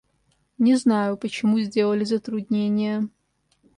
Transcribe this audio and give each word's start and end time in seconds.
Не 0.57 0.75
знаю, 0.77 1.15
почему 1.15 1.59
сделали 1.59 2.03
затруднение. 2.05 3.07